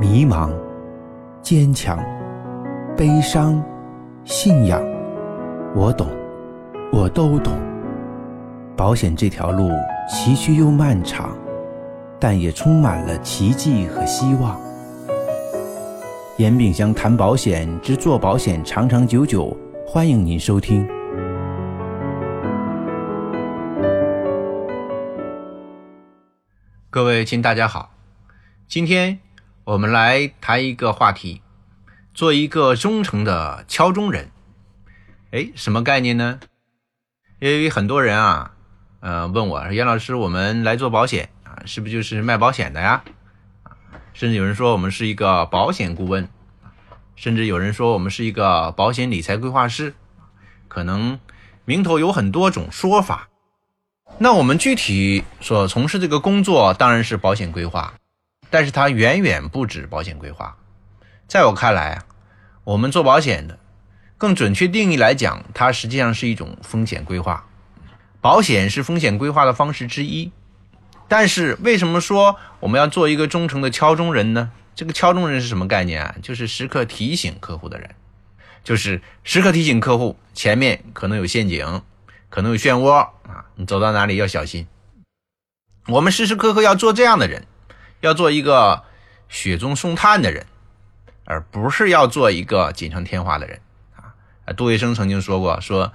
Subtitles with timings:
[0.00, 0.50] 迷茫、
[1.42, 2.02] 坚强、
[2.96, 3.62] 悲伤、
[4.24, 4.82] 信仰，
[5.74, 6.08] 我懂，
[6.90, 7.52] 我都懂。
[8.74, 9.68] 保险这条路
[10.08, 11.36] 崎岖又漫长，
[12.18, 14.58] 但也充满了奇迹和希望。
[16.38, 19.54] 严炳祥谈保险之做保险长长久久，
[19.86, 20.88] 欢迎您收听。
[26.88, 27.90] 各位亲，大家好，
[28.66, 29.18] 今天
[29.70, 31.42] 我们来谈一个话题，
[32.12, 34.28] 做一个忠诚的敲钟人。
[35.30, 36.40] 哎，什么概念呢？
[37.38, 38.50] 因为很多人啊，
[38.98, 43.04] 呃，问我说，严老师，我们来做保险啊，是不是就是卖保险的呀？
[44.12, 46.28] 甚至有人说我们是一个保险顾问，
[47.14, 49.94] 甚至有人说我们是一个保险理财规划师，
[50.66, 51.20] 可能
[51.64, 53.28] 名头有很多种说法。
[54.18, 57.94] 那我们具体所从事这个工作当然是保险规划，
[58.50, 60.56] 但是它远远不止保险规划。
[61.26, 62.04] 在我看来啊，
[62.64, 63.58] 我们做保险的，
[64.18, 67.46] 更准确定义来讲，它实际上是一种风险规划。
[68.20, 70.32] 保险是风险规划的方式之一。
[71.08, 74.50] 但是为什么说我们要做一个忠诚的敲钟人呢？
[74.74, 76.14] 这个敲钟人是什么概念啊？
[76.22, 77.94] 就是时刻提醒客户的人，
[78.62, 81.82] 就是时刻提醒客户前面可能有陷阱。
[82.28, 84.68] 可能有漩涡啊，你走到哪里要小心。
[85.88, 87.44] 我们时时刻刻要做这样的人，
[88.00, 88.82] 要做一个
[89.28, 90.46] 雪中送炭的人，
[91.24, 93.60] 而不是要做一个锦上添花的人
[93.96, 94.12] 啊。
[94.56, 95.92] 杜月笙曾经说过，说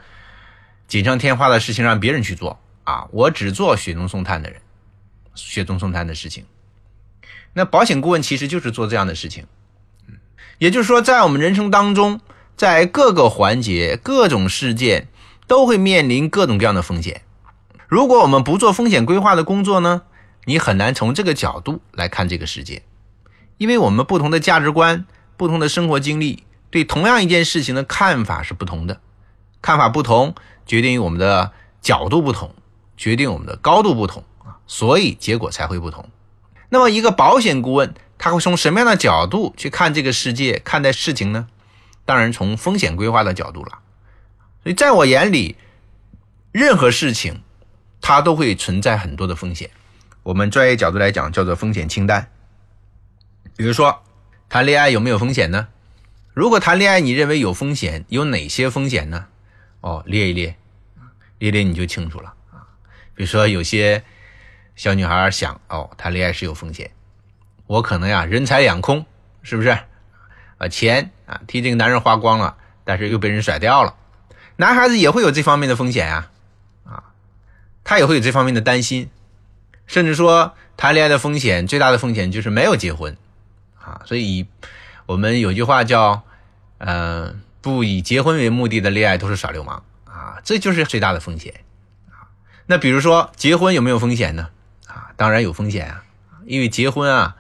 [0.88, 4.62] 锦上添花的事情让别人去做啊，我只做雪中送炭的人，
[5.36, 6.46] 雪中送炭的事情。
[7.54, 9.46] 那保险顾问其实就是做这样的事情，
[10.58, 12.22] 也就是说，在我们人生当中，
[12.56, 15.08] 在各个环节、各种事件。
[15.48, 17.22] 都会面临各种各样的风险。
[17.88, 20.02] 如果我们不做风险规划的工作呢，
[20.46, 22.84] 你很难从这个角度来看这个世界，
[23.58, 25.06] 因为我们不同的价值观、
[25.38, 29.02] 不同的生活经历，对同样一件事情的看法是不同的。
[29.62, 32.54] 看法不同，决定于我们的角度不同，
[32.96, 36.08] 决定我们的高度不同啊，所以结果才会不同。
[36.70, 41.48] 那么，一个保险顾问他会从什么样的角度去看这个世界、看待事情呢？
[42.06, 43.80] 当然，从风险规划的角度了。
[44.62, 45.56] 所以，在我眼里，
[46.52, 47.42] 任何事情
[48.02, 49.72] 它都会存在很多的风险。
[50.26, 52.32] 我们专业角度来讲，叫做风险清单。
[53.56, 54.02] 比如说，
[54.50, 55.68] 谈恋爱有没有风险呢？
[56.34, 59.28] 如果谈恋爱你认为有风险，有哪些风险呢？
[59.82, 60.58] 哦，列一列，
[61.38, 62.34] 列列你就清楚了。
[63.14, 64.04] 比如说，有些
[64.76, 66.90] 小女孩想，哦，谈恋爱是有风险，
[67.68, 69.06] 我可能呀人财两空，
[69.44, 69.78] 是不是？
[70.58, 73.96] 啊，钱啊替这个男人花光了，但是又被人甩掉了。
[74.56, 76.32] 男孩子也会有这方面的风险呀，
[76.84, 77.14] 啊，
[77.84, 79.12] 他也会有这方面的担心，
[79.88, 83.16] 甚至说谈恋爱的风险最大的风险就是没有结婚，
[83.80, 84.48] 啊，所以
[85.06, 86.24] 我们有句话叫，
[86.80, 91.54] 嗯，不以结婚为目的的恋爱都是耍流氓，啊，这就是最大的风险，
[92.10, 92.30] 啊，
[92.66, 94.50] 那比如说结婚有没有风险呢？
[94.88, 96.04] 啊，当然有风险啊，
[96.46, 97.36] 因为结婚啊，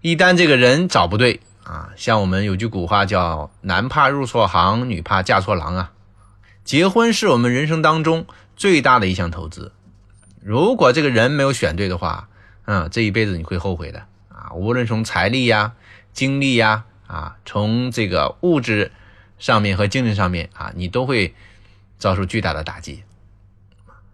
[0.00, 5.92] 一旦这个人找不对啊，像我们有句古话叫男怕入错行，女怕嫁错郎啊。
[6.64, 9.72] 结婚是我们人生当中最大的一项投资，
[10.48, 12.26] 如果这个人没有选对的话，
[12.64, 14.54] 嗯，这一辈子你会后悔的啊！
[14.54, 15.74] 无论从财力呀、
[16.14, 18.90] 精力呀，啊，从这个物质
[19.38, 21.34] 上面和精神上面啊，你都会
[21.98, 23.04] 遭受巨大的打击。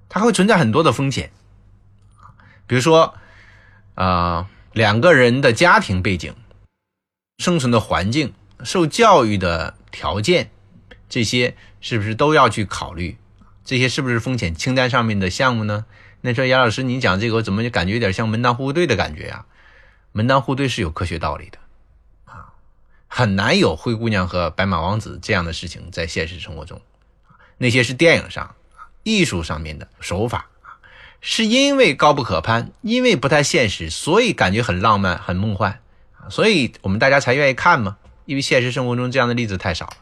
[0.09, 1.31] 它会存在很多的风险，
[2.67, 3.15] 比如说，
[3.95, 6.35] 啊，两个人的家庭背景、
[7.39, 8.35] 生存的环境、
[8.65, 10.51] 受教育的条件。
[11.09, 13.19] 这些是不是都要去考虑？
[13.65, 15.87] 这些是不是风险清单上面的项目呢？
[16.27, 19.45] 那说杨老师，你讲这个，我怎么就感觉有点像门当户对的感觉啊？
[20.13, 21.59] 门当户对是有科学道理的
[22.25, 22.55] 啊，
[23.09, 26.81] 很难有灰姑娘和白马王子这样的事情在现实生活中。
[27.59, 28.55] 那些是电影上、
[29.03, 30.47] 艺术上面的手法，
[31.21, 35.79] 是因为高不可攀，因为不太现实，所以感觉很浪漫、很梦幻，
[36.31, 37.99] 所以我们大家才愿意看嘛。
[38.25, 39.97] 因为现实生活中这样的例子太少了。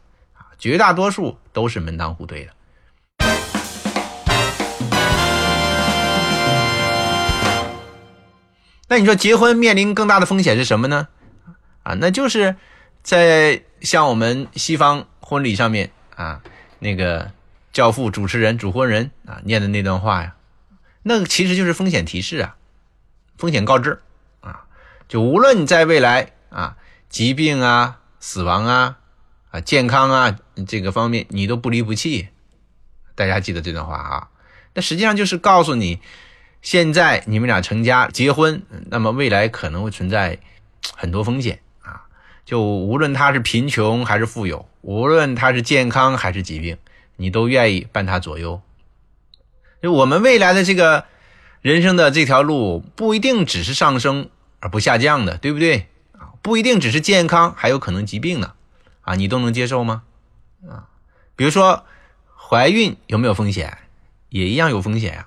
[0.57, 2.53] 绝大多数都是门当户对的。
[8.93, 11.09] 那你说结婚面临更大的风险是什么呢？
[11.83, 12.57] 啊，那就是
[13.03, 16.43] 在像我们西方婚礼上面啊，
[16.79, 17.31] 那个
[17.73, 20.35] 教父主持人主婚人啊念的那段话呀，
[21.03, 22.57] 那个其实就是风险提示啊，
[23.39, 24.03] 风险告知
[24.43, 24.65] 啊，
[25.09, 26.77] 就无论你在未来啊，
[27.09, 28.99] 疾病啊，死亡啊。
[29.53, 30.37] 啊，健康啊，
[30.69, 32.29] 这个方面你都不离不弃，
[33.15, 34.29] 大家记得这段话啊。
[34.75, 36.01] 那实际上就是告诉你，
[36.63, 40.39] 现在你们俩成家结婚，那么未来可能会存在
[40.97, 42.07] 很多风险啊。
[42.45, 46.79] 就无论他是贫穷还是富有，无论他是健康还是疾病，
[47.17, 48.63] 你都愿意伴他左右。
[49.83, 51.05] 就我们未来的这个
[51.61, 54.31] 人生的这条路，不一定只是上升
[54.61, 55.89] 而不下降的，对不对？
[56.13, 58.53] 啊，不一定只是健康，还有可能疾病呢。
[59.01, 60.05] 啊，你都能接受吗？
[60.69, 60.87] 啊，
[61.35, 61.85] 比如说
[62.37, 63.77] 怀孕有没有风险？
[64.29, 65.27] 也一样有风险呀。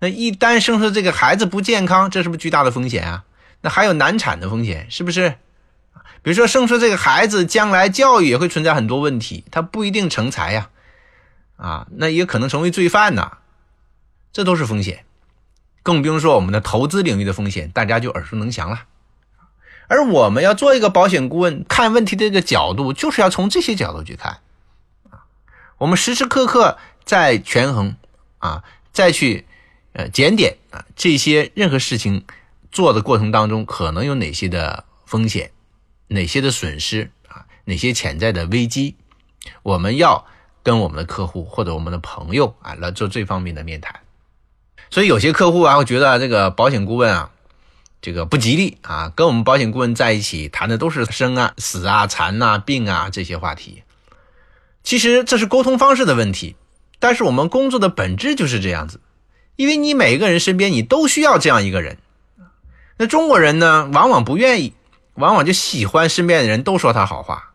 [0.00, 3.24] 那一旦生出这个孩子不健康，这是不是巨大的风险啊？
[3.60, 5.36] 那还有难产的风险，是不是？
[6.22, 10.68] 比如说生出这个孩子，将来教育也会存在很多问题，他不一定成才呀，
[11.56, 13.38] 啊，那也可能成为罪犯呐，
[14.32, 15.04] 这都是风险。
[15.82, 18.84] 更不用说我们的投资领域的风险，大家就耳熟能详了。
[19.86, 24.38] 而我们要做一个保险顾问，看问题的这个角度，就是要从这些角度去看，
[25.78, 27.96] 我们时时刻刻在权衡，
[28.38, 29.46] 啊，再去
[29.98, 32.24] 呃检点啊这些任何事情
[32.70, 35.50] 做的过程当中，可能有哪些的风险，
[36.06, 38.94] 哪些的损失啊，哪些潜在的危机，
[39.64, 40.24] 我们要
[40.62, 44.00] 跟我们的客户或者我们的朋友啊来做这方面的面谈。
[44.88, 47.32] 所以有些客户啊会觉得这个保险顾问啊。
[48.00, 49.12] 这个不吉利啊！
[49.16, 53.82] 跟我们保险顾问在一起谈的都是生啊、死啊、残啊、病啊这些话题。
[54.84, 56.54] 其实这是沟通方式的问题，
[57.00, 59.00] 但是我们工作的本质就是这样子。
[59.58, 61.98] 因为你每个人身边你都需要这样一个人。
[62.96, 64.72] 那中国人呢，往往不愿意，
[65.14, 67.54] 往往就喜欢身边的人都说他好话，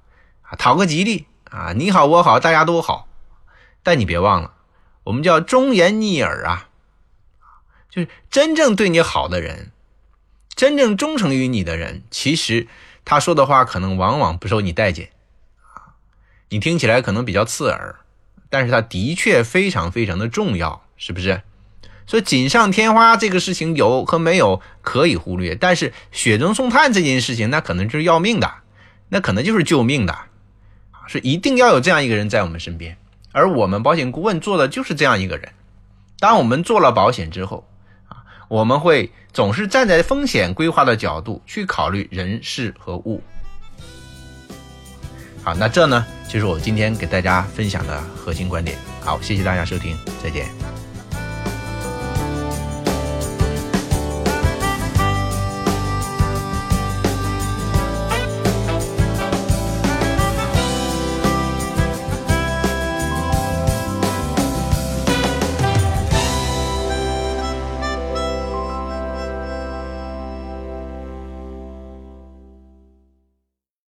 [0.57, 3.07] 讨个吉利啊，你好我好大家都好。
[3.83, 4.53] 但你别忘了，
[5.05, 6.67] 我们叫忠言逆耳啊，
[7.89, 9.71] 就是真正对你好的人。
[10.53, 12.67] 真正忠诚于你的人，其实
[13.05, 15.09] 他说的话可能往往不受你待见，
[15.73, 15.95] 啊，
[16.49, 17.95] 你听起来可能比较刺耳，
[18.49, 21.41] 但是他的确非常非常的重要，是不是？
[22.07, 28.51] 所以锦上添花这个事情有和没有可以忽略，但是雪中送炭这件事情，那可能就是要命的，
[29.09, 30.17] 那可能就是救命的，
[31.07, 32.97] 是一定要有这样一个人在我们身边，
[33.31, 35.49] 而我们保险顾问做的就是这样一个人。
[36.19, 37.67] 当我们做了保险之后。
[38.07, 43.23] 啊我们会总是站在风险规划的角度去考虑人事和物。
[45.43, 48.77] 好，那这呢就是我今天给大家分享的核心观点。
[49.01, 50.72] 好，谢谢大家收听，再见。